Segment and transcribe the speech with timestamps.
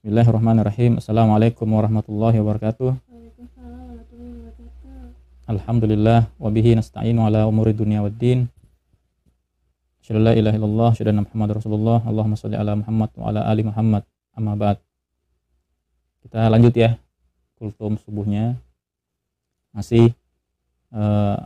[0.00, 0.96] Bismillahirrahmanirrahim.
[0.96, 2.96] Assalamualaikum warahmatullahi wabarakatuh.
[5.44, 8.48] Alhamdulillah wa bihi nasta'inu ala umuri dunya waddin.
[10.00, 12.00] Asyhadu la ilaha illallah, asyhadu anna Muhammadar Rasulullah.
[12.08, 14.08] Allahumma shalli ala Muhammad wa ala ali Muhammad.
[14.32, 14.80] Amma ba'd.
[16.24, 16.96] Kita lanjut ya
[17.60, 18.56] kultum subuhnya.
[19.76, 20.16] Masih
[20.96, 21.38] eh,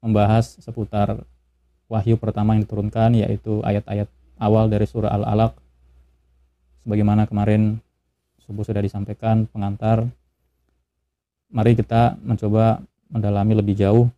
[0.00, 1.28] membahas seputar
[1.92, 4.08] wahyu pertama yang diturunkan yaitu ayat-ayat
[4.40, 5.60] awal dari surah Al-Alaq.
[6.90, 7.78] Sebagaimana kemarin
[8.42, 10.10] subuh sudah disampaikan pengantar
[11.54, 14.10] mari kita mencoba mendalami lebih jauh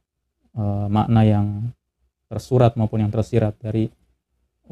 [0.57, 1.69] eh, makna yang
[2.33, 3.93] tersurat maupun yang tersirat dari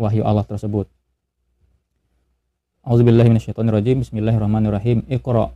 [0.01, 0.89] wahyu Allah tersebut.
[2.89, 4.01] Auzubillahiminasyaitonirrajim.
[4.01, 5.05] Bismillahirrahmanirrahim.
[5.05, 5.53] Iqra.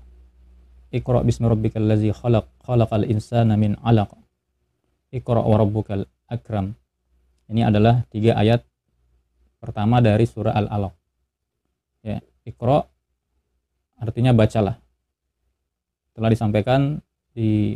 [0.92, 2.44] Iqra bismi rabbikal ladzi khalaq.
[2.60, 4.12] Khalaqal insana min 'alaq.
[5.16, 6.76] Iqra wa rabbukal akram.
[7.48, 8.60] Ini adalah tiga ayat
[9.64, 10.92] pertama dari surah Al-Alaq.
[12.04, 12.84] Ya, Iqra
[14.00, 14.76] artinya bacalah.
[16.14, 17.02] Telah disampaikan
[17.34, 17.74] di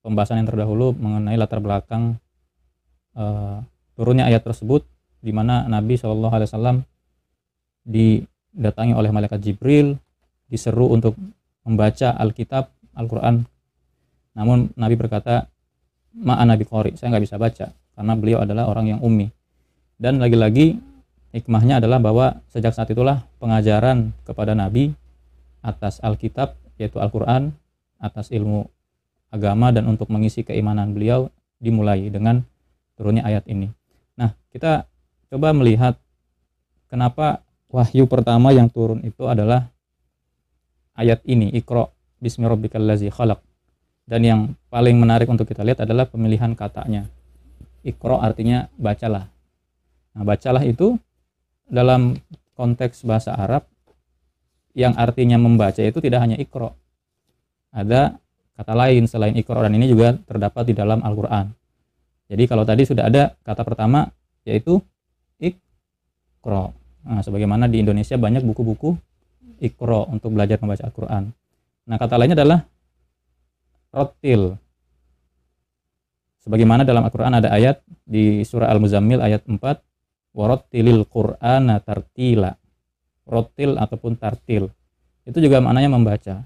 [0.00, 2.16] pembahasan yang terdahulu mengenai latar belakang
[3.18, 3.60] uh,
[3.98, 4.86] turunnya ayat tersebut
[5.18, 6.76] di mana Nabi Shallallahu Alaihi Wasallam
[7.82, 9.98] didatangi oleh malaikat Jibril
[10.46, 11.18] diseru untuk
[11.66, 13.42] membaca Alkitab Al-Quran.
[14.38, 15.50] Namun Nabi berkata
[16.14, 19.26] ma'an Nabi Qori saya nggak bisa baca karena beliau adalah orang yang ummi.
[19.96, 20.76] Dan lagi-lagi
[21.36, 24.96] hikmahnya adalah bahwa sejak saat itulah pengajaran kepada Nabi
[25.60, 27.52] atas Alkitab yaitu Al-Quran
[28.00, 28.72] atas ilmu
[29.28, 31.28] agama dan untuk mengisi keimanan beliau
[31.60, 32.40] dimulai dengan
[32.96, 33.68] turunnya ayat ini.
[34.16, 34.88] Nah, kita
[35.28, 36.00] coba melihat
[36.88, 39.68] kenapa wahyu pertama yang turun itu adalah
[40.96, 43.44] ayat ini, Iqra bismi rabbikal ladzi khalaq.
[44.06, 47.10] Dan yang paling menarik untuk kita lihat adalah pemilihan katanya.
[47.82, 49.28] Iqra artinya bacalah.
[50.16, 50.96] Nah, bacalah itu
[51.66, 52.16] dalam
[52.56, 53.66] konteks bahasa Arab
[54.76, 56.72] yang artinya membaca itu tidak hanya Iqra,
[57.76, 58.16] ada
[58.56, 61.52] kata lain selain ikro dan ini juga terdapat di dalam Al-Quran.
[62.26, 64.08] Jadi kalau tadi sudah ada kata pertama
[64.48, 64.80] yaitu
[65.36, 66.72] ikro.
[67.06, 68.96] Nah, sebagaimana di Indonesia banyak buku-buku
[69.60, 71.30] ikro untuk belajar membaca Al-Quran.
[71.86, 72.60] Nah kata lainnya adalah
[73.94, 74.58] rotil.
[76.42, 79.60] Sebagaimana dalam Al-Quran ada ayat di surah Al-Muzammil ayat 4
[80.36, 82.52] warotilil Qur'ana tartila.
[83.24, 84.68] Rotil ataupun tartil.
[85.24, 86.44] Itu juga maknanya membaca.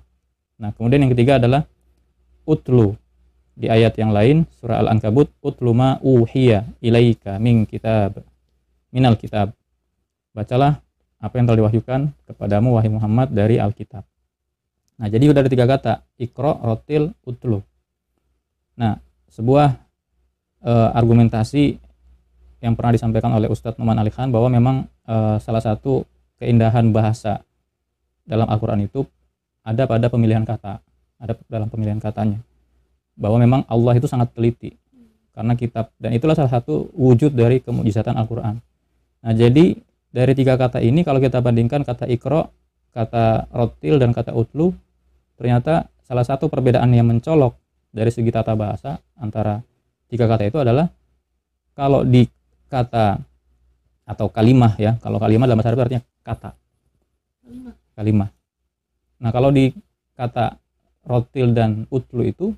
[0.57, 1.67] Nah, kemudian yang ketiga adalah
[2.47, 2.95] utlu.
[3.53, 8.25] Di ayat yang lain surah Al-Ankabut utlu ma uhiya ilaika min kitab
[8.95, 9.55] minal kitab.
[10.31, 10.79] Bacalah
[11.21, 14.07] apa yang telah diwahyukan kepadamu wahai Muhammad dari Alkitab.
[15.01, 17.65] Nah, jadi sudah ada tiga kata, ikro, rotil, utlu.
[18.77, 19.01] Nah,
[19.33, 19.81] sebuah
[20.61, 21.81] e, argumentasi
[22.61, 24.77] yang pernah disampaikan oleh Ustadz Numan Ali Khan bahwa memang
[25.09, 26.05] e, salah satu
[26.37, 27.41] keindahan bahasa
[28.29, 29.05] dalam Al-Quran itu
[29.65, 30.81] ada pada pemilihan kata,
[31.21, 32.41] ada dalam pemilihan katanya.
[33.17, 34.77] Bahwa memang Allah itu sangat teliti
[35.33, 38.61] karena kitab dan itulah salah satu wujud dari kemujizatan Al-Qur'an.
[39.21, 39.77] Nah, jadi
[40.11, 42.53] dari tiga kata ini kalau kita bandingkan kata ikro,
[42.93, 44.73] kata rotil dan kata utlu,
[45.41, 47.57] ternyata salah satu perbedaan yang mencolok
[47.89, 49.63] dari segi tata bahasa antara
[50.11, 50.91] tiga kata itu adalah
[51.79, 52.27] kalau di
[52.71, 53.19] kata
[54.07, 56.55] atau kalimah ya, kalau kalimah dalam bahasa Arab artinya kata.
[57.99, 58.31] Kalimah.
[59.21, 59.75] Nah, kalau di
[60.17, 60.57] kata
[61.05, 62.55] rotil dan utlu itu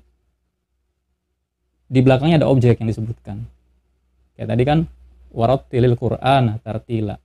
[1.89, 3.43] di belakangnya ada objek yang disebutkan.
[4.33, 4.79] Kayak tadi kan
[5.33, 7.17] warotilil Qur'an tartila.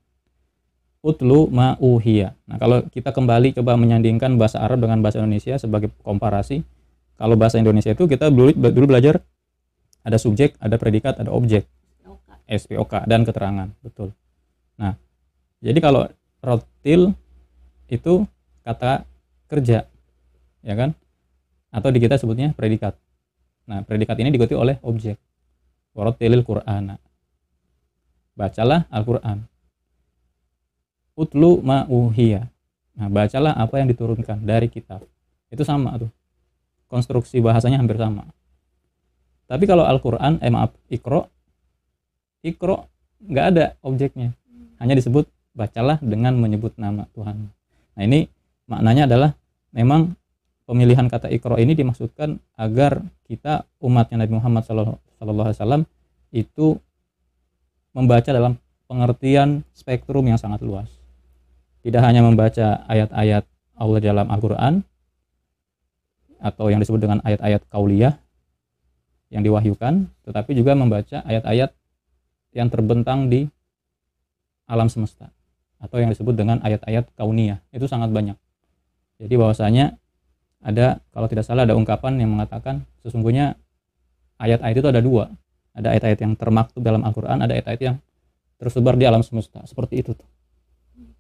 [0.99, 2.35] Utlu ma'uhiya.
[2.51, 6.67] Nah, kalau kita kembali coba menyandingkan bahasa Arab dengan bahasa Indonesia sebagai komparasi,
[7.15, 9.23] kalau bahasa Indonesia itu kita dulu, dulu belajar
[10.03, 11.71] ada subjek, ada predikat, ada objek.
[12.49, 14.17] SPOK dan keterangan, betul.
[14.81, 14.97] Nah,
[15.61, 16.09] jadi kalau
[16.41, 17.13] rotil
[17.93, 18.25] itu
[18.65, 19.05] kata
[19.49, 19.89] kerja
[20.63, 20.93] ya kan?
[21.69, 22.97] Atau di kita sebutnya predikat.
[23.69, 25.21] Nah predikat ini diikuti oleh objek.
[25.93, 26.97] Warotilil qur'ana.
[28.39, 29.45] Bacalah Al-Quran.
[31.19, 32.47] Utlu ma'uhiya
[32.99, 35.07] nah bacalah apa yang diturunkan dari kitab.
[35.51, 36.11] Itu sama tuh.
[36.91, 38.27] Konstruksi bahasanya hampir sama.
[39.49, 41.31] Tapi kalau Al-Quran eh maaf ikro
[42.43, 42.87] ikro
[43.25, 44.35] nggak ada objeknya
[44.79, 45.27] hanya disebut
[45.57, 47.51] bacalah dengan menyebut nama Tuhan
[47.99, 48.31] nah ini
[48.71, 49.31] maknanya adalah
[49.75, 50.15] memang
[50.69, 55.83] pemilihan kata ikro ini dimaksudkan agar kita umatnya Nabi Muhammad SAW
[56.33, 56.77] itu
[57.97, 60.89] membaca dalam pengertian spektrum yang sangat luas.
[61.85, 63.45] Tidak hanya membaca ayat-ayat
[63.79, 64.83] Allah dalam Al-Quran
[66.39, 68.15] atau yang disebut dengan ayat-ayat kauliyah
[69.29, 71.71] yang diwahyukan, tetapi juga membaca ayat-ayat
[72.59, 73.47] yang terbentang di
[74.67, 75.31] alam semesta.
[75.79, 77.63] atau yang disebut dengan ayat-ayat kauniyah.
[77.71, 78.35] Itu sangat banyak.
[79.23, 79.95] Jadi bahwasanya
[80.59, 83.55] ada kalau tidak salah ada ungkapan yang mengatakan sesungguhnya
[84.43, 85.31] ayat-ayat itu ada dua.
[85.79, 87.97] Ada ayat-ayat yang termaktub dalam Al-Quran ada ayat-ayat yang
[88.59, 89.63] tersebar di alam semesta.
[89.71, 90.27] Seperti itu tuh.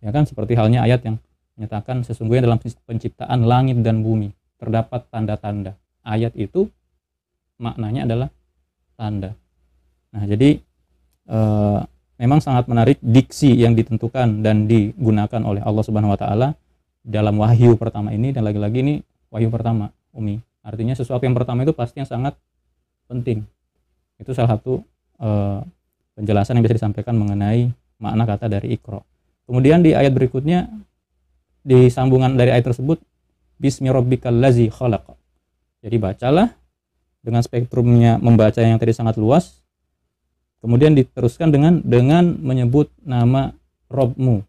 [0.03, 0.27] Ya kan?
[0.27, 1.23] Seperti halnya ayat yang
[1.55, 5.79] menyatakan sesungguhnya dalam penciptaan langit dan bumi terdapat tanda-tanda.
[6.03, 6.67] Ayat itu
[7.63, 8.29] maknanya adalah
[8.99, 9.39] tanda.
[10.11, 10.59] Nah jadi
[11.29, 11.81] eh,
[12.19, 16.49] memang sangat menarik diksi yang ditentukan dan digunakan oleh Allah Subhanahu wa taala
[17.05, 18.95] dalam wahyu pertama ini dan lagi-lagi ini
[19.31, 20.43] wahyu pertama Umi.
[20.61, 22.35] Artinya sesuatu yang pertama itu pasti yang sangat
[23.09, 23.47] penting.
[24.21, 24.83] Itu salah satu
[25.23, 25.63] uh,
[26.19, 27.71] penjelasan yang bisa disampaikan mengenai
[28.03, 29.07] makna kata dari ikro.
[29.49, 30.69] Kemudian di ayat berikutnya
[31.63, 33.01] di sambungan dari ayat tersebut
[33.57, 35.05] bismi khalaq.
[35.81, 36.53] Jadi bacalah
[37.23, 39.58] dengan spektrumnya membaca yang tadi sangat luas
[40.59, 43.55] Kemudian diteruskan dengan dengan menyebut nama
[43.89, 44.43] Robmu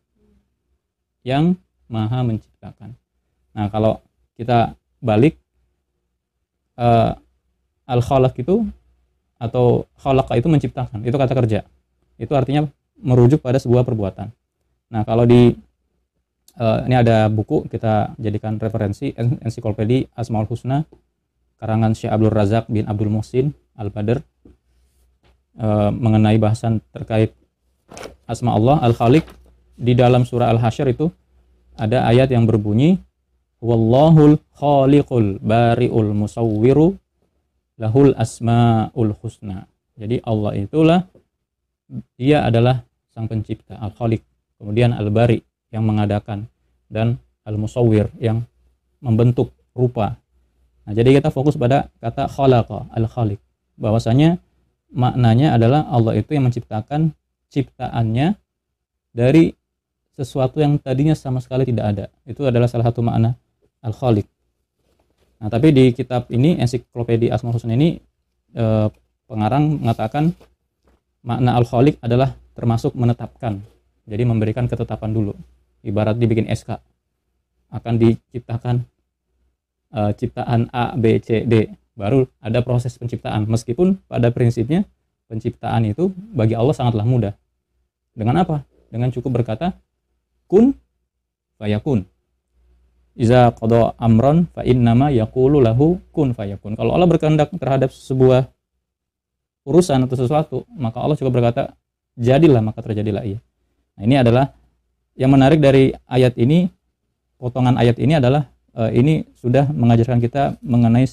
[1.21, 1.53] yang
[1.85, 2.97] maha menciptakan.
[3.53, 4.01] Nah kalau
[4.33, 5.37] kita balik
[6.81, 7.13] uh,
[7.85, 8.65] al khalaq itu
[9.39, 11.59] atau khalaqa itu menciptakan itu kata kerja.
[12.17, 12.67] Itu artinya
[12.99, 14.33] merujuk pada sebuah perbuatan.
[14.89, 15.53] Nah kalau di
[16.57, 20.83] uh, ini ada buku kita jadikan referensi ensiklopedi Asmaul Husna
[21.61, 24.19] karangan Syekh Abdul Razak bin Abdul Muhsin Al Badr
[25.59, 27.35] uh, mengenai bahasan terkait
[28.25, 29.27] asma Allah Al-Khaliq
[29.75, 31.11] di dalam surah Al-Hasyr itu
[31.79, 32.99] ada ayat yang berbunyi
[33.59, 36.95] Wallahul khaliqul bari'ul musawwiru
[37.75, 39.67] lahul asma'ul husna.
[39.99, 40.99] Jadi Allah itulah
[42.15, 44.23] dia adalah sang pencipta Al-Khaliq,
[44.55, 45.43] kemudian Al-Bari
[45.75, 46.47] yang mengadakan
[46.87, 48.47] dan Al-Musawwir yang
[49.03, 50.19] membentuk rupa.
[50.85, 53.39] Nah, jadi kita fokus pada kata khalaqa al-khaliq.
[53.79, 54.41] Bahwasanya
[54.93, 57.13] maknanya adalah Allah itu yang menciptakan
[57.49, 58.37] ciptaannya
[59.13, 59.53] dari
[60.13, 62.05] sesuatu yang tadinya sama sekali tidak ada.
[62.27, 63.39] Itu adalah salah satu makna
[63.79, 64.27] Al-Khaliq.
[65.39, 67.95] Nah, tapi di kitab ini ensiklopedia Asmaul Husna ini
[68.53, 68.87] eh,
[69.23, 70.35] pengarang mengatakan
[71.23, 73.63] makna Al-Khaliq adalah termasuk menetapkan.
[74.03, 75.33] Jadi memberikan ketetapan dulu.
[75.79, 76.75] Ibarat dibikin SK.
[77.71, 78.83] Akan diciptakan
[79.95, 83.43] eh, ciptaan A, B, C, D baru ada proses penciptaan.
[83.43, 84.87] Meskipun pada prinsipnya
[85.27, 87.35] penciptaan itu bagi Allah sangatlah mudah.
[88.15, 88.63] Dengan apa?
[88.87, 89.75] Dengan cukup berkata
[90.47, 90.71] kun
[91.59, 92.07] fayakun.
[93.19, 96.79] Iza qada amron fa innama yaqulu lahu kun fayakun.
[96.79, 98.47] Kalau Allah berkehendak terhadap sebuah
[99.67, 101.75] urusan atau sesuatu maka Allah cukup berkata
[102.15, 103.43] jadilah maka terjadilah ia.
[103.99, 104.55] Nah ini adalah
[105.19, 106.71] yang menarik dari ayat ini
[107.35, 111.03] potongan ayat ini adalah uh, ini sudah mengajarkan kita mengenai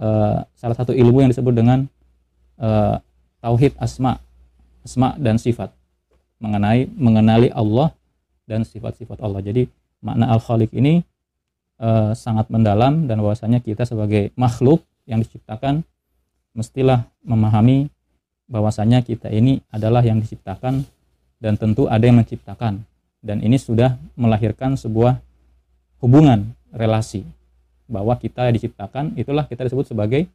[0.00, 1.84] uh, salah satu ilmu yang disebut dengan
[2.58, 2.98] uh,
[3.44, 4.18] tauhid asma
[4.82, 5.70] asma dan sifat.
[6.40, 7.92] Mengenai mengenali Allah
[8.48, 9.44] dan sifat-sifat Allah.
[9.44, 9.68] Jadi
[10.00, 11.04] makna al khaliq ini
[11.78, 15.84] uh, sangat mendalam dan bahwasanya kita sebagai makhluk yang diciptakan
[16.56, 17.92] mestilah memahami
[18.50, 20.82] bahwasanya kita ini adalah yang diciptakan
[21.38, 22.82] dan tentu ada yang menciptakan.
[23.20, 25.20] Dan ini sudah melahirkan sebuah
[26.00, 27.20] hubungan relasi
[27.90, 30.30] bahwa kita diciptakan itulah kita disebut sebagai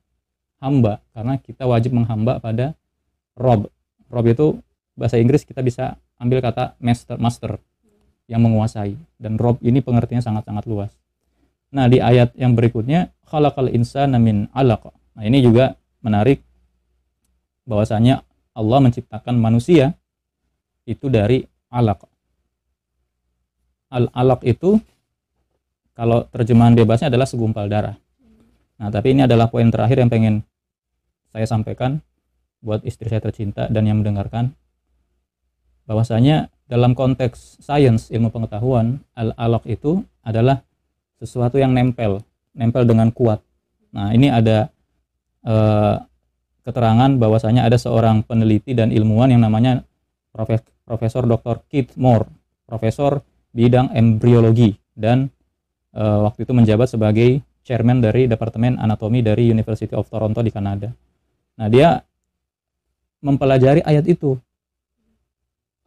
[0.60, 2.76] hamba karena kita wajib menghamba pada
[3.40, 3.72] Rob.
[4.12, 4.60] Rob itu
[4.96, 7.52] bahasa Inggris kita bisa ambil kata master master
[8.28, 10.92] yang menguasai dan Rob ini pengertiannya sangat-sangat luas.
[11.72, 14.92] Nah, di ayat yang berikutnya khalaqal insana min 'alaq.
[15.16, 16.40] Nah, ini juga menarik
[17.66, 18.22] bahwasanya
[18.56, 19.98] Allah menciptakan manusia
[20.88, 21.44] itu dari
[21.74, 22.08] alaq.
[23.92, 24.80] Al-alaq itu
[25.96, 27.96] kalau terjemahan bebasnya adalah segumpal darah.
[28.76, 30.44] Nah, tapi ini adalah poin terakhir yang pengen
[31.32, 32.04] saya sampaikan
[32.60, 34.52] buat istri saya tercinta dan yang mendengarkan
[35.88, 40.66] bahwasanya dalam konteks sains ilmu pengetahuan al-alaq itu adalah
[41.22, 42.20] sesuatu yang nempel,
[42.58, 43.40] nempel dengan kuat.
[43.96, 44.68] Nah, ini ada
[45.46, 45.96] eh,
[46.66, 49.86] keterangan bahwasanya ada seorang peneliti dan ilmuwan yang namanya
[50.84, 51.64] Profesor Dr.
[51.72, 52.28] Keith Moore,
[52.68, 53.24] profesor
[53.56, 55.32] bidang embriologi dan
[55.96, 60.94] uh, waktu itu menjabat sebagai chairman dari Departemen Anatomi dari University of Toronto di Kanada.
[61.58, 61.98] Nah, dia
[63.24, 64.38] mempelajari ayat itu.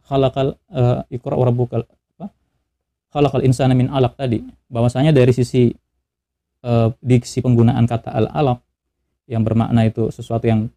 [0.09, 1.85] Khalaqal uh, ikra rabbukal
[2.17, 2.33] apa?
[3.13, 4.41] Khalaqal insana min alaq tadi.
[4.67, 5.69] Bahwasanya dari sisi
[6.65, 8.59] uh, diksi penggunaan kata al-alaq
[9.29, 10.67] yang bermakna itu sesuatu yang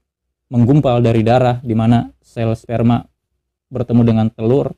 [0.52, 3.00] menggumpal dari darah di mana sel sperma
[3.72, 4.76] bertemu dengan telur,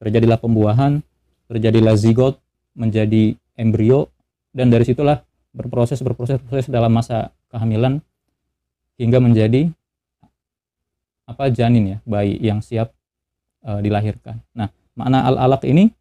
[0.00, 1.04] terjadilah pembuahan,
[1.52, 2.40] terjadilah zigot
[2.72, 4.08] menjadi embrio
[4.56, 5.20] dan dari situlah
[5.52, 8.00] berproses berproses proses dalam masa kehamilan
[8.96, 9.68] hingga menjadi
[11.28, 12.90] apa janin ya bayi yang siap
[13.62, 14.40] e, dilahirkan.
[14.56, 15.92] Nah makna al-alaq ini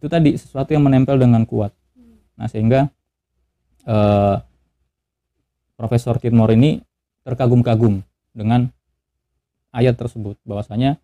[0.00, 1.76] itu tadi sesuatu yang menempel dengan kuat
[2.40, 2.88] nah sehingga
[3.84, 4.36] eh,
[5.76, 6.80] Profesor Kidmore ini
[7.24, 8.00] terkagum-kagum
[8.32, 8.72] dengan
[9.76, 10.96] ayat tersebut bahwasanya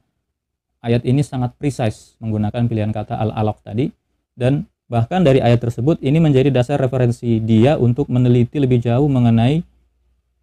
[0.81, 3.93] ayat ini sangat precise menggunakan pilihan kata al-alaq tadi
[4.33, 9.63] dan bahkan dari ayat tersebut ini menjadi dasar referensi dia untuk meneliti lebih jauh mengenai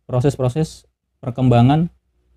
[0.03, 0.83] proses-proses
[1.23, 1.87] perkembangan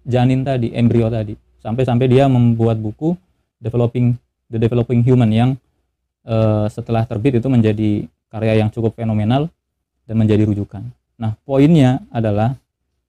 [0.06, 1.34] janin tadi, embrio tadi.
[1.58, 3.18] Sampai-sampai dia membuat buku
[3.58, 4.14] Developing
[4.46, 5.50] the Developing Human yang
[6.22, 9.50] uh, setelah terbit itu menjadi karya yang cukup fenomenal
[10.06, 10.86] dan menjadi rujukan.
[11.18, 12.54] Nah, poinnya adalah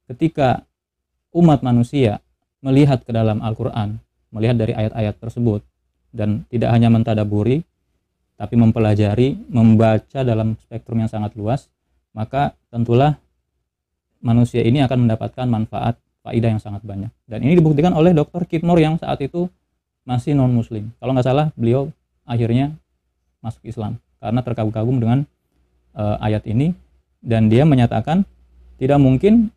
[0.10, 0.66] ketika
[1.36, 2.18] umat manusia
[2.66, 4.01] melihat ke dalam Al-Qur'an,
[4.34, 5.62] melihat dari ayat-ayat tersebut
[6.10, 7.62] dan tidak hanya mentadaburi
[8.38, 11.67] tapi mempelajari, membaca dalam spektrum yang sangat luas,
[12.13, 13.17] maka tentulah
[14.22, 17.10] manusia ini akan mendapatkan manfaat faidah yang sangat banyak.
[17.25, 18.46] Dan ini dibuktikan oleh Dr.
[18.46, 19.50] Kitmore yang saat itu
[20.06, 20.94] masih non muslim.
[21.01, 21.89] Kalau nggak salah beliau
[22.24, 22.77] akhirnya
[23.41, 25.20] masuk Islam karena terkagum-kagum dengan
[25.98, 26.72] uh, ayat ini
[27.25, 28.24] dan dia menyatakan
[28.77, 29.50] tidak mungkin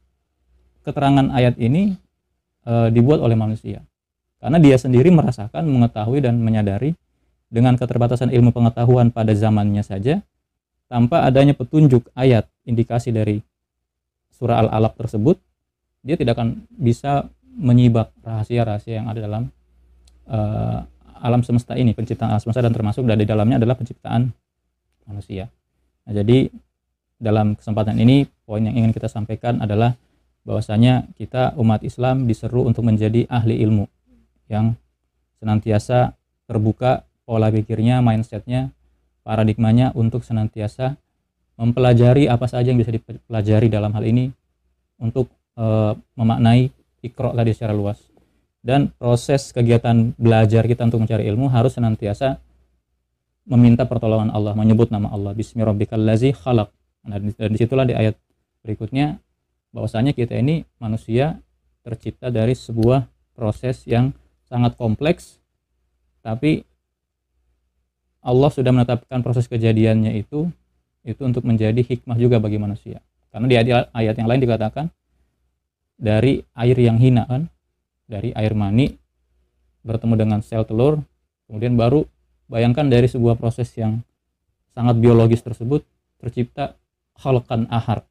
[0.83, 1.95] keterangan ayat ini
[2.65, 3.85] uh, dibuat oleh manusia.
[4.41, 6.97] Karena dia sendiri merasakan, mengetahui dan menyadari
[7.51, 10.23] dengan keterbatasan ilmu pengetahuan pada zamannya saja
[10.87, 13.43] tanpa adanya petunjuk ayat indikasi dari
[14.35, 15.37] surah Al-Alaq tersebut
[16.01, 17.29] dia tidak akan bisa
[17.61, 19.43] menyibak rahasia-rahasia yang ada dalam
[20.31, 20.81] uh,
[21.21, 24.33] alam semesta ini, penciptaan alam semesta dan termasuk dari dalamnya adalah penciptaan
[25.05, 25.53] manusia.
[26.09, 26.49] Nah, jadi
[27.21, 29.93] dalam kesempatan ini poin yang ingin kita sampaikan adalah
[30.49, 33.85] bahwasanya kita umat Islam diseru untuk menjadi ahli ilmu
[34.49, 34.73] yang
[35.37, 36.17] senantiasa
[36.49, 38.75] terbuka pola pikirnya, mindsetnya,
[39.23, 40.99] paradigmanya untuk senantiasa
[41.55, 44.35] mempelajari apa saja yang bisa dipelajari dalam hal ini
[44.99, 46.75] untuk e, memaknai
[47.07, 48.03] ikro tadi secara luas.
[48.59, 52.43] Dan proses kegiatan belajar kita untuk mencari ilmu harus senantiasa
[53.47, 55.31] meminta pertolongan Allah menyebut nama Allah.
[55.31, 56.35] Bismillahirrahmanirrahim
[57.07, 58.19] nah, dan di situlah di ayat
[58.67, 59.23] berikutnya
[59.71, 61.39] bahwasanya kita ini manusia
[61.87, 63.07] tercipta dari sebuah
[63.39, 64.13] proses yang
[64.51, 65.41] sangat kompleks
[66.21, 66.69] tapi
[68.21, 70.49] Allah sudah menetapkan proses kejadiannya itu
[71.01, 73.01] itu untuk menjadi hikmah juga bagi manusia.
[73.33, 74.87] Karena di ayat yang lain dikatakan
[75.97, 77.49] dari air yang hina kan,
[78.05, 78.93] dari air mani
[79.81, 81.01] bertemu dengan sel telur,
[81.49, 82.05] kemudian baru
[82.53, 84.05] bayangkan dari sebuah proses yang
[84.77, 85.81] sangat biologis tersebut
[86.21, 86.77] tercipta
[87.17, 88.05] khalqan ahar,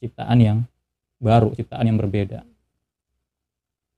[0.00, 0.58] ciptaan yang
[1.20, 2.44] baru, ciptaan yang berbeda.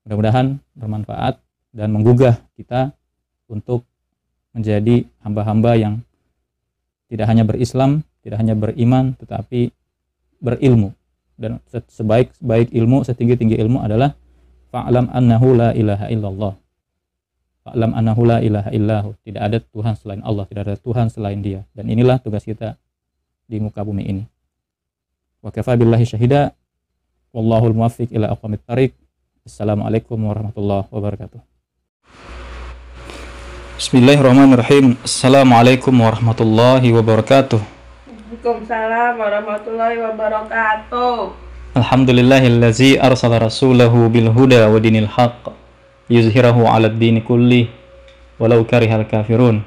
[0.06, 1.38] Mudah-mudahan bermanfaat
[1.74, 2.94] dan menggugah kita
[3.46, 3.86] untuk
[4.56, 5.94] menjadi hamba-hamba yang
[7.06, 9.70] tidak hanya berislam tidak hanya beriman tetapi
[10.42, 10.90] berilmu.
[11.38, 14.18] Dan sebaik-baik ilmu setinggi-tinggi ilmu adalah
[14.74, 16.58] fa'lam annahu la ilaha illallah.
[17.62, 19.14] Fa'lam annahu la ilaha illahu.
[19.22, 21.62] Tidak ada Tuhan selain Allah tidak ada Tuhan selain dia.
[21.70, 22.74] Dan inilah tugas kita
[23.46, 24.24] di muka bumi ini.
[25.38, 26.50] Wa kafa billahi syahida.
[27.30, 28.90] Wallahul muwaffiq ila aqwamit tariq.
[29.46, 31.55] Assalamualaikum warahmatullahi wabarakatuh
[33.76, 37.60] Bismillahirrahmanirrahim Assalamualaikum warahmatullahi wabarakatuh
[38.08, 41.36] Waalaikumsalam warahmatullahi wabarakatuh.
[41.76, 45.52] Alhamdulillahillazi arsala rasulahu bil huda wa dinil haqq
[46.08, 47.68] yuzhirahu 'ala ad-din kulli
[48.40, 49.60] walau karihal kafirun.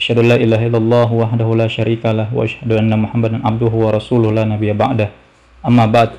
[0.00, 4.32] Asyhadu la ilaha illallah wahdahu la syarika lah wa asyhadu anna Muhammadan abduhu wa rasuluhu
[4.32, 5.12] la nabiyya ba'dah.
[5.60, 6.16] Amma ba'd.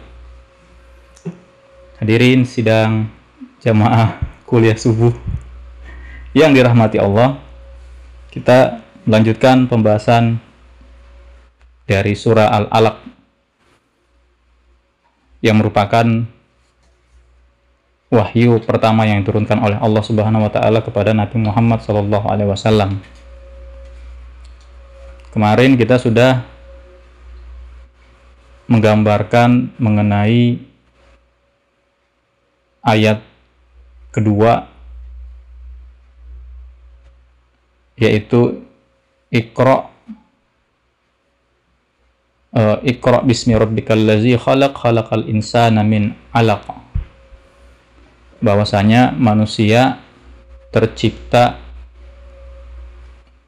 [1.97, 3.09] Hadirin sidang
[3.65, 4.13] jamaah
[4.45, 5.17] kuliah subuh
[6.35, 7.39] yang dirahmati Allah.
[8.29, 10.43] Kita melanjutkan pembahasan
[11.87, 12.97] dari surah Al-Alaq
[15.39, 16.03] yang merupakan
[18.11, 22.99] wahyu pertama yang diturunkan oleh Allah Subhanahu wa taala kepada Nabi Muhammad sallallahu alaihi wasallam.
[25.31, 26.43] Kemarin kita sudah
[28.65, 30.57] menggambarkan mengenai
[32.81, 33.21] ayat
[34.09, 34.74] kedua
[37.99, 38.63] yaitu
[39.31, 39.91] Iqra
[42.55, 46.63] uh, Iqra bismi rabbikal ladzi khalaq khalaqal insana min 'alaq.
[48.39, 49.99] Bahwasanya manusia
[50.71, 51.59] tercipta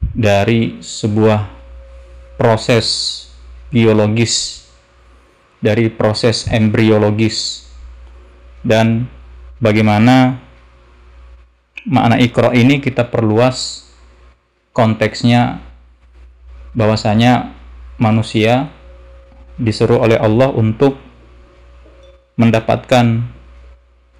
[0.00, 1.44] dari sebuah
[2.40, 2.86] proses
[3.68, 4.64] biologis
[5.58, 7.66] dari proses embriologis
[8.62, 9.10] dan
[9.58, 10.38] bagaimana
[11.86, 13.87] makna ikro ini kita perluas
[14.78, 15.58] konteksnya
[16.78, 17.50] bahwasanya
[17.98, 18.70] manusia
[19.58, 20.94] disuruh oleh Allah untuk
[22.38, 23.26] mendapatkan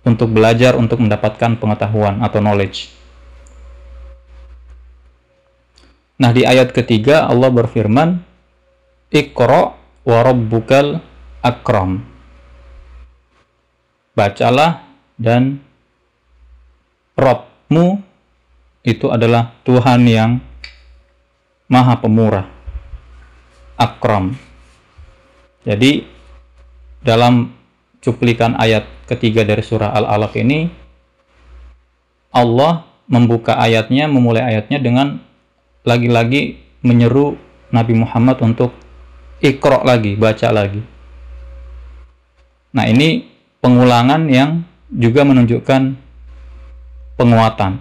[0.03, 2.99] untuk belajar untuk mendapatkan pengetahuan atau knowledge
[6.19, 8.19] Nah, di ayat ketiga Allah berfirman,
[9.15, 10.99] "Iqra wa rabbukal
[11.47, 12.03] akram."
[14.19, 14.83] Bacalah
[15.15, 15.63] dan
[17.15, 18.03] Robmu
[18.83, 20.43] itu adalah Tuhan yang
[21.69, 22.49] Maha Pemurah,
[23.77, 24.33] Akram.
[25.69, 26.01] Jadi
[27.05, 27.53] dalam
[28.01, 30.69] cuplikan ayat ketiga dari surah Al-Alaq ini
[32.33, 35.21] Allah membuka ayatnya, memulai ayatnya dengan
[35.85, 37.37] lagi-lagi menyeru
[37.69, 38.73] Nabi Muhammad untuk
[39.45, 40.81] ikro lagi, baca lagi.
[42.73, 43.29] Nah ini
[43.61, 45.97] pengulangan yang juga menunjukkan
[47.21, 47.81] penguatan.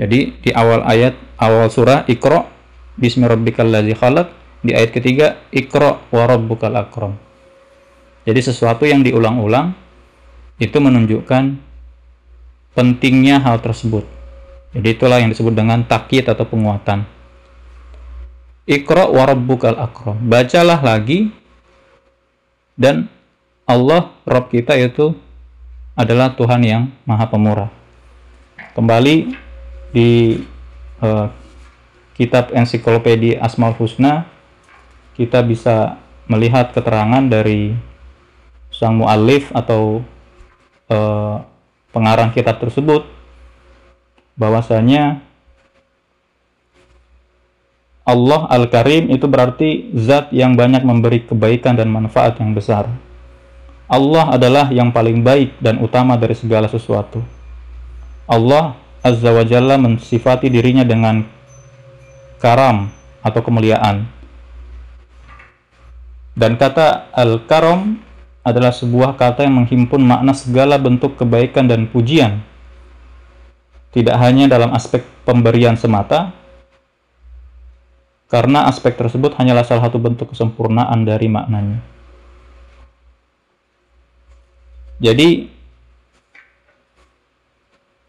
[0.00, 2.53] Jadi di awal ayat, awal surah ikro,
[2.94, 4.28] Bismi rabbikal ladzi khalaq,
[4.64, 7.18] di ayat ketiga ikro wa rabbukal akram.
[8.24, 9.76] Jadi sesuatu yang diulang-ulang
[10.56, 11.60] itu menunjukkan
[12.72, 14.06] pentingnya hal tersebut.
[14.74, 17.06] Jadi itulah yang disebut dengan takyid atau penguatan.
[18.64, 20.16] Iqra wa rabbukal akram.
[20.24, 21.28] Bacalah lagi
[22.74, 23.12] dan
[23.68, 25.12] Allah Rabb kita itu
[25.94, 27.70] adalah Tuhan yang Maha Pemurah.
[28.74, 29.30] Kembali
[29.94, 30.40] di
[30.98, 31.28] uh,
[32.14, 34.30] kitab ensiklopedia Asmaul Husna
[35.14, 37.74] kita bisa melihat keterangan dari
[38.74, 40.02] sang muallif atau
[40.90, 41.42] uh,
[41.94, 43.06] pengarang kitab tersebut
[44.34, 45.22] bahwasanya
[48.04, 52.84] Allah Al-Karim itu berarti zat yang banyak memberi kebaikan dan manfaat yang besar.
[53.88, 57.24] Allah adalah yang paling baik dan utama dari segala sesuatu.
[58.28, 61.24] Allah Azza wa Jalla mensifati dirinya dengan
[62.42, 62.90] karam
[63.24, 64.08] atau kemuliaan.
[66.34, 68.02] Dan kata Al-Karam
[68.42, 72.42] adalah sebuah kata yang menghimpun makna segala bentuk kebaikan dan pujian.
[73.94, 76.34] Tidak hanya dalam aspek pemberian semata,
[78.26, 81.78] karena aspek tersebut hanyalah salah satu bentuk kesempurnaan dari maknanya.
[84.98, 85.53] Jadi,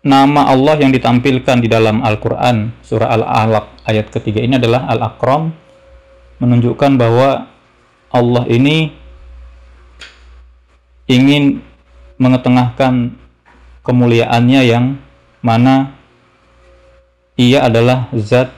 [0.05, 5.49] nama Allah yang ditampilkan di dalam Al-Quran, surah Al-Alaq ayat ketiga ini adalah Al-Akram,
[6.37, 7.49] menunjukkan bahwa
[8.13, 8.93] Allah ini
[11.09, 11.65] ingin
[12.21, 13.17] mengetengahkan
[13.81, 15.01] kemuliaannya yang
[15.41, 15.97] mana
[17.33, 18.53] ia adalah zat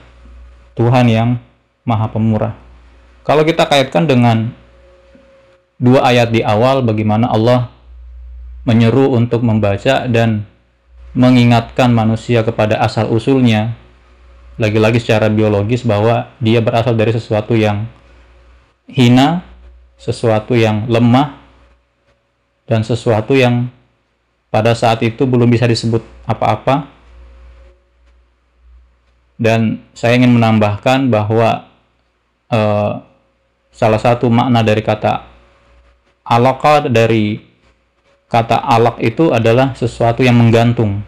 [0.76, 1.40] Tuhan yang
[1.82, 2.54] maha pemurah.
[3.24, 4.52] Kalau kita kaitkan dengan
[5.80, 7.72] dua ayat di awal bagaimana Allah
[8.68, 10.44] menyeru untuk membaca dan
[11.16, 13.76] mengingatkan manusia kepada asal usulnya
[14.58, 17.86] lagi-lagi secara biologis bahwa dia berasal dari sesuatu yang
[18.90, 19.46] hina,
[19.94, 21.38] sesuatu yang lemah,
[22.66, 23.70] dan sesuatu yang
[24.50, 26.90] pada saat itu belum bisa disebut apa-apa.
[29.38, 31.70] Dan saya ingin menambahkan bahwa
[32.50, 32.98] uh,
[33.70, 35.22] salah satu makna dari kata
[36.26, 37.47] alaka dari
[38.28, 41.00] kata alak itu adalah sesuatu yang menggantung.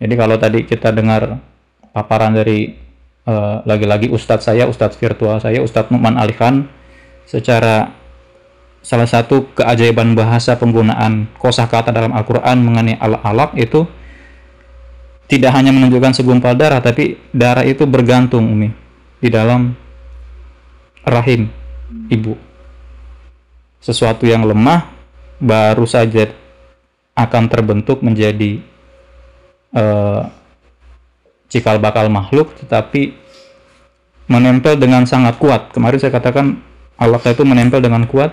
[0.00, 1.38] Jadi kalau tadi kita dengar
[1.92, 2.74] paparan dari
[3.28, 6.66] uh, lagi-lagi ustadz saya, ustadz virtual saya, Ustadz Nukman Alihan
[7.24, 7.92] secara
[8.84, 13.88] salah satu keajaiban bahasa penggunaan kosakata dalam Al-Quran mengenai al-alaq itu
[15.24, 18.68] tidak hanya menunjukkan segumpal darah, tapi darah itu bergantung Umi
[19.24, 19.72] di dalam
[21.00, 21.48] rahim
[22.12, 22.36] ibu.
[23.80, 24.93] Sesuatu yang lemah
[25.44, 26.32] baru saja
[27.12, 28.64] akan terbentuk menjadi
[29.76, 30.26] uh,
[31.52, 33.14] cikal bakal makhluk, tetapi
[34.26, 35.70] menempel dengan sangat kuat.
[35.70, 36.58] Kemarin saya katakan
[36.96, 38.32] Allah itu menempel dengan kuat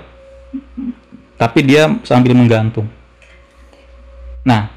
[1.41, 2.85] tapi dia sambil menggantung.
[4.45, 4.69] Nah,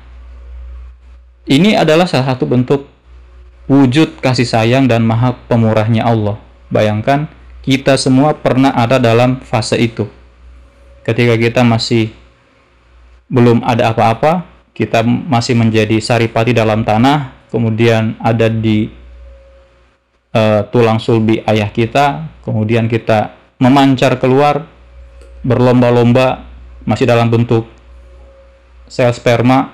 [1.44, 2.88] ini adalah salah satu bentuk
[3.68, 6.40] wujud kasih sayang dan maha pemurahnya Allah.
[6.72, 7.28] Bayangkan
[7.60, 10.08] kita semua pernah ada dalam fase itu.
[11.04, 12.16] Ketika kita masih
[13.28, 18.90] belum ada apa-apa, kita masih menjadi saripati dalam tanah, kemudian ada di
[20.34, 23.32] uh, tulang sulbi ayah kita, kemudian kita
[23.62, 24.66] memancar keluar
[25.46, 26.42] berlomba-lomba
[26.84, 27.68] masih dalam bentuk
[28.88, 29.72] sel sperma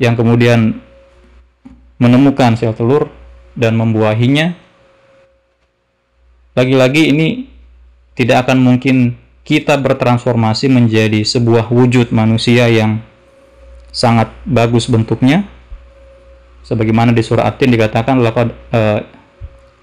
[0.00, 0.80] yang kemudian
[2.00, 3.12] menemukan sel telur
[3.52, 4.56] dan membuahinya.
[6.52, 7.48] Lagi-lagi ini
[8.12, 13.02] tidak akan mungkin kita bertransformasi menjadi sebuah wujud manusia yang
[13.92, 15.44] sangat bagus bentuknya
[16.62, 19.00] sebagaimana di surah At-Tin dikatakan laqad uh,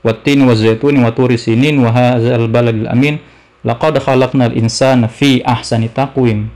[0.02, 3.19] wattin wa zaitun wa turi sinin wa hadzal baladil amin
[3.60, 6.48] Laqad khalaqnal insana fi ahsani taqwim.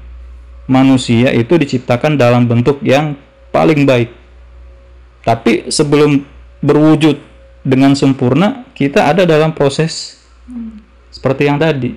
[0.72, 3.20] Manusia itu diciptakan dalam bentuk yang
[3.52, 4.08] paling baik.
[5.28, 6.24] Tapi sebelum
[6.64, 7.20] berwujud
[7.68, 10.24] dengan sempurna kita ada dalam proses
[11.12, 11.96] seperti yang tadi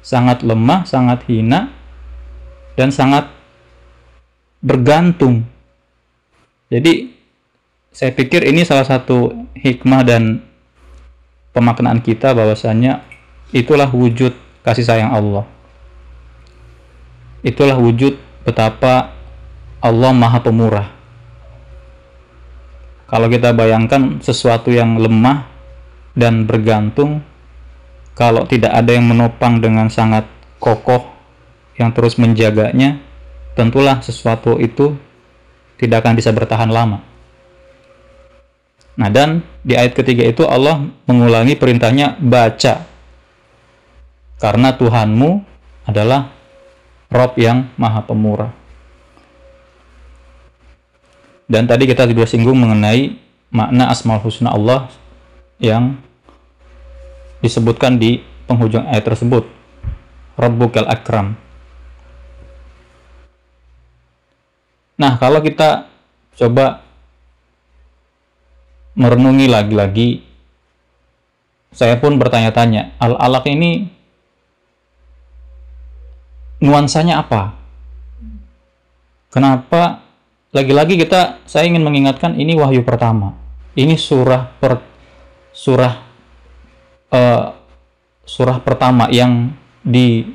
[0.00, 1.72] sangat lemah sangat hina
[2.76, 3.28] dan sangat
[4.60, 5.44] bergantung.
[6.72, 7.12] Jadi
[7.90, 10.44] saya pikir ini salah satu hikmah dan
[11.50, 13.02] pemaknaan kita bahwasanya
[13.50, 14.32] itulah wujud
[14.62, 15.44] kasih sayang Allah.
[17.40, 19.16] Itulah wujud betapa
[19.80, 20.88] Allah maha pemurah.
[23.10, 25.50] Kalau kita bayangkan sesuatu yang lemah
[26.14, 27.26] dan bergantung,
[28.20, 30.28] kalau tidak ada yang menopang dengan sangat
[30.60, 31.08] kokoh
[31.80, 33.00] yang terus menjaganya,
[33.56, 34.92] tentulah sesuatu itu
[35.80, 37.00] tidak akan bisa bertahan lama.
[39.00, 42.84] Nah, dan di ayat ketiga itu Allah mengulangi perintahnya baca.
[44.36, 45.40] Karena Tuhanmu
[45.88, 46.28] adalah
[47.08, 48.52] Rob yang Maha Pemurah.
[51.48, 53.16] Dan tadi kita sudah singgung mengenai
[53.48, 54.92] makna Asmaul Husna Allah
[55.56, 55.96] yang
[57.40, 59.44] disebutkan di penghujung ayat tersebut.
[60.40, 61.36] Rabbukal Akram.
[65.00, 65.88] Nah, kalau kita
[66.36, 66.84] coba
[68.96, 70.24] merenungi lagi-lagi,
[71.72, 73.88] saya pun bertanya-tanya, al-alaq ini
[76.60, 77.56] nuansanya apa?
[79.30, 80.04] Kenapa
[80.50, 83.38] lagi-lagi kita saya ingin mengingatkan ini wahyu pertama
[83.78, 84.82] ini surah per
[85.54, 86.09] surah
[87.10, 87.58] uh,
[88.24, 89.50] surah pertama yang
[89.82, 90.30] diajarkan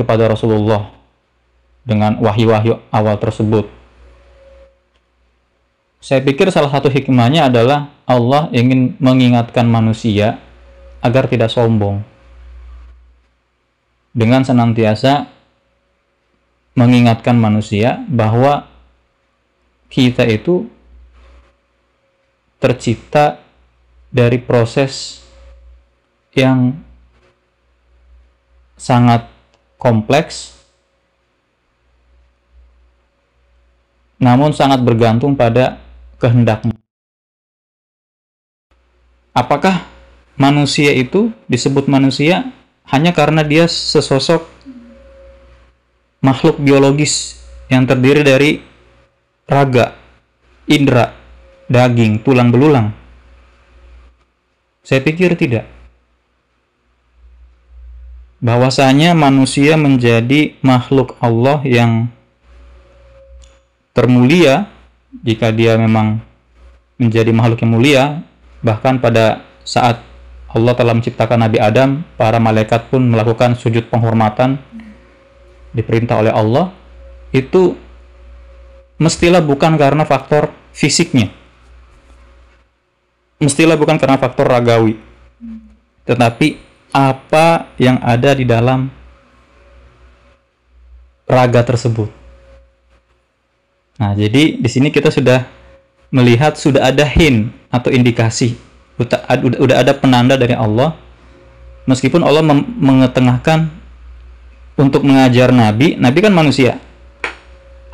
[0.00, 0.88] kepada Rasulullah
[1.84, 3.68] dengan wahyu-wahyu awal tersebut.
[6.04, 10.36] Saya pikir salah satu hikmahnya adalah Allah ingin mengingatkan manusia
[11.00, 12.04] agar tidak sombong.
[14.12, 15.32] Dengan senantiasa
[16.76, 18.68] mengingatkan manusia bahwa
[19.88, 20.68] kita itu
[22.60, 23.40] tercipta
[24.14, 25.26] dari proses
[26.38, 26.78] yang
[28.78, 29.26] sangat
[29.74, 30.54] kompleks
[34.22, 35.82] namun sangat bergantung pada
[36.22, 36.78] kehendaknya.
[39.34, 39.84] Apakah
[40.38, 42.54] manusia itu disebut manusia
[42.88, 44.46] hanya karena dia sesosok
[46.24, 48.62] makhluk biologis yang terdiri dari
[49.44, 49.92] raga,
[50.70, 51.12] indera,
[51.68, 53.03] daging, tulang belulang?
[54.84, 55.64] Saya pikir tidak.
[58.44, 62.12] Bahwasanya manusia menjadi makhluk Allah yang
[63.96, 64.68] termulia
[65.24, 66.20] jika dia memang
[67.00, 68.02] menjadi makhluk yang mulia,
[68.60, 70.04] bahkan pada saat
[70.52, 74.60] Allah telah menciptakan Nabi Adam, para malaikat pun melakukan sujud penghormatan
[75.72, 76.70] diperintah oleh Allah
[77.34, 77.74] itu
[79.00, 81.34] mestilah bukan karena faktor fisiknya
[83.44, 84.96] mestilah bukan karena faktor ragawi.
[86.08, 86.58] Tetapi
[86.94, 88.88] apa yang ada di dalam
[91.24, 92.08] raga tersebut.
[93.98, 95.46] Nah jadi di sini kita sudah
[96.14, 98.54] melihat sudah ada hint atau indikasi.
[98.94, 99.26] Udah,
[99.82, 100.94] ada penanda dari Allah.
[101.90, 102.46] Meskipun Allah
[102.78, 103.66] mengetengahkan
[104.78, 106.78] untuk mengajar nabi, nabi kan manusia.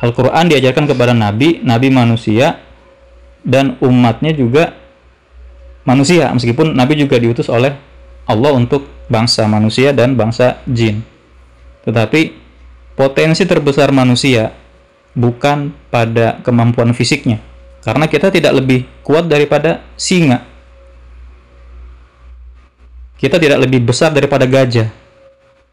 [0.01, 2.61] Al-Qur'an diajarkan kepada nabi, nabi manusia
[3.41, 4.80] dan umatnya juga
[5.87, 7.73] manusia meskipun nabi juga diutus oleh
[8.29, 11.01] Allah untuk bangsa manusia dan bangsa jin.
[11.83, 12.37] Tetapi
[12.93, 14.53] potensi terbesar manusia
[15.17, 17.41] bukan pada kemampuan fisiknya.
[17.81, 20.45] Karena kita tidak lebih kuat daripada singa.
[23.17, 25.01] Kita tidak lebih besar daripada gajah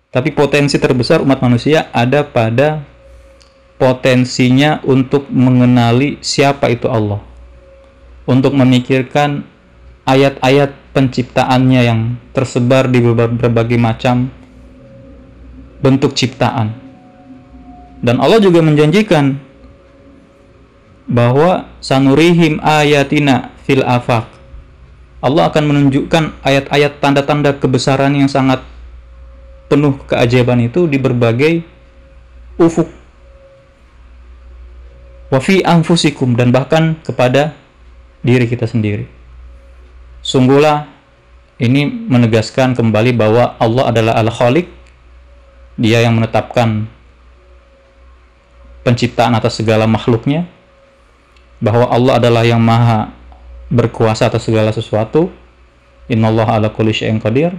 [0.09, 2.81] tapi potensi terbesar umat manusia ada pada
[3.77, 7.21] potensinya untuk mengenali siapa itu Allah.
[8.25, 9.45] Untuk memikirkan
[10.09, 12.01] ayat-ayat penciptaannya yang
[12.33, 14.33] tersebar di berbagai macam
[15.85, 16.73] bentuk ciptaan.
[18.01, 19.37] Dan Allah juga menjanjikan
[21.05, 24.25] bahwa sanurihim ayatina fil afaq.
[25.19, 28.63] Allah akan menunjukkan ayat-ayat tanda-tanda kebesaran yang sangat
[29.69, 31.61] penuh keajaiban itu di berbagai
[32.57, 32.89] ufuk
[35.29, 37.53] wafi anfusikum dan bahkan kepada
[38.25, 39.18] diri kita sendiri
[40.29, 40.85] sungguhlah
[41.57, 44.69] ini menegaskan kembali bahwa Allah adalah al-khaliq.
[45.81, 46.85] Dia yang menetapkan
[48.85, 50.45] penciptaan atas segala makhluknya.
[51.59, 53.11] Bahwa Allah adalah yang maha
[53.73, 55.33] berkuasa atas segala sesuatu.
[56.07, 57.57] Innallaha ala kulli syai'in qadir.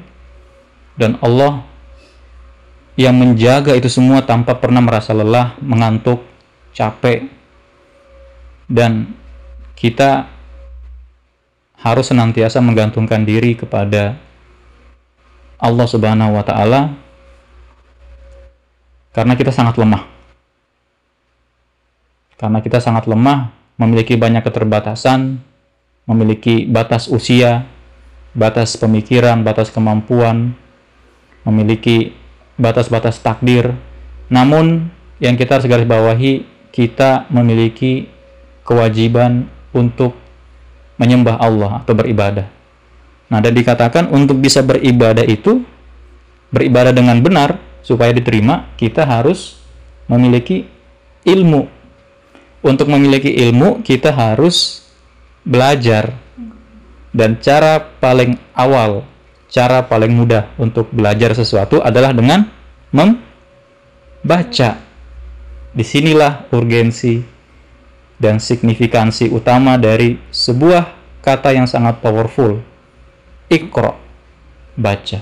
[0.96, 1.68] Dan Allah
[3.00, 6.24] yang menjaga itu semua tanpa pernah merasa lelah, mengantuk,
[6.76, 7.28] capek,
[8.68, 9.16] dan
[9.80, 10.28] kita
[11.80, 14.20] harus senantiasa menggantungkan diri kepada
[15.60, 16.96] Allah Subhanahu wa taala
[19.16, 20.08] karena kita sangat lemah.
[22.40, 25.44] Karena kita sangat lemah, memiliki banyak keterbatasan,
[26.08, 27.68] memiliki batas usia,
[28.32, 30.56] batas pemikiran, batas kemampuan,
[31.44, 32.16] memiliki
[32.56, 33.76] batas-batas takdir.
[34.32, 34.88] Namun
[35.20, 38.08] yang kita harus garis bawahi, kita memiliki
[38.64, 40.16] kewajiban untuk
[41.00, 42.52] menyembah Allah atau beribadah.
[43.32, 45.64] Nah, dan dikatakan untuk bisa beribadah itu
[46.52, 49.64] beribadah dengan benar supaya diterima, kita harus
[50.12, 50.68] memiliki
[51.24, 51.70] ilmu.
[52.60, 54.84] Untuk memiliki ilmu, kita harus
[55.48, 56.12] belajar.
[57.10, 59.08] Dan cara paling awal,
[59.48, 62.46] cara paling mudah untuk belajar sesuatu adalah dengan
[62.92, 64.78] membaca.
[65.70, 67.39] Di sinilah urgensi
[68.20, 70.92] dan signifikansi utama dari sebuah
[71.24, 72.60] kata yang sangat powerful.
[73.50, 73.98] Ikro,
[74.78, 75.20] baca.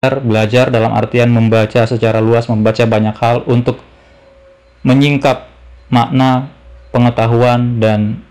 [0.00, 3.84] Belajar dalam artian membaca secara luas, membaca banyak hal untuk
[4.80, 5.44] menyingkap
[5.92, 6.48] makna,
[6.88, 8.24] pengetahuan, dan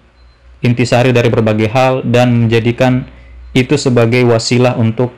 [0.66, 3.06] intisari dari berbagai hal dan menjadikan
[3.54, 5.14] itu sebagai wasilah untuk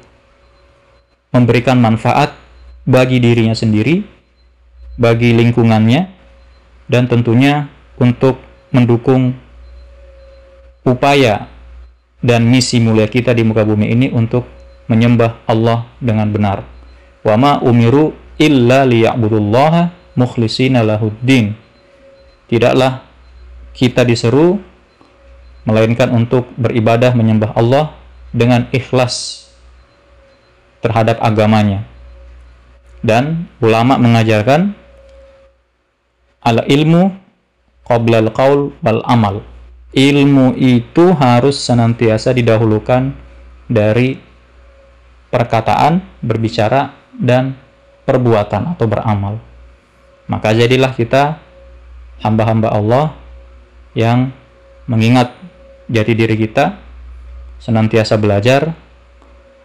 [1.31, 2.35] memberikan manfaat
[2.83, 4.03] bagi dirinya sendiri,
[4.99, 6.07] bagi lingkungannya,
[6.91, 8.39] dan tentunya untuk
[8.71, 9.35] mendukung
[10.83, 11.47] upaya
[12.21, 14.45] dan misi mulia kita di muka bumi ini untuk
[14.91, 16.65] menyembah Allah dengan benar.
[17.21, 21.53] Wa ma umiru illa liya'budullaha mukhlishina lahuddin.
[22.49, 23.07] Tidaklah
[23.71, 24.59] kita diseru
[25.63, 27.95] melainkan untuk beribadah menyembah Allah
[28.33, 29.47] dengan ikhlas
[30.81, 31.85] terhadap agamanya
[33.05, 34.73] dan ulama mengajarkan
[36.41, 37.13] ala ilmu
[37.85, 39.45] qabla al-qaul wal amal.
[39.91, 43.11] Ilmu itu harus senantiasa didahulukan
[43.67, 44.15] dari
[45.27, 47.55] perkataan, berbicara dan
[48.07, 49.39] perbuatan atau beramal.
[50.31, 51.43] Maka jadilah kita
[52.23, 53.11] hamba-hamba Allah
[53.91, 54.31] yang
[54.87, 55.35] mengingat
[55.91, 56.79] jati diri kita,
[57.59, 58.71] senantiasa belajar,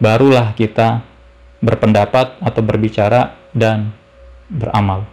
[0.02, 1.06] barulah kita
[1.62, 3.94] berpendapat atau berbicara dan
[4.50, 5.06] beramal.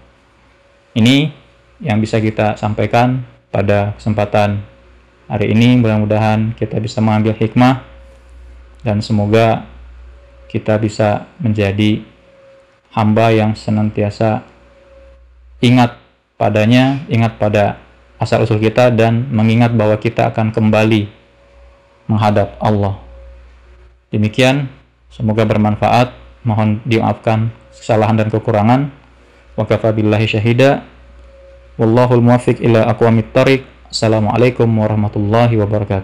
[0.98, 1.43] Ini
[1.84, 4.64] yang bisa kita sampaikan pada kesempatan
[5.28, 5.78] hari ini.
[5.78, 7.84] Mudah-mudahan kita bisa mengambil hikmah
[8.82, 9.68] dan semoga
[10.48, 12.02] kita bisa menjadi
[12.96, 14.46] hamba yang senantiasa
[15.60, 16.00] ingat
[16.40, 17.80] padanya, ingat pada
[18.22, 21.12] asal-usul kita dan mengingat bahwa kita akan kembali
[22.08, 23.00] menghadap Allah.
[24.14, 24.70] Demikian,
[25.10, 26.14] semoga bermanfaat
[26.46, 28.92] mohon dimaafkan kesalahan dan kekurangan
[29.56, 30.86] wa kafa billahi syahida
[31.78, 36.02] wallahul muwaffiq ila aqwamit thariq assalamualaikum warahmatullahi wabarakatuh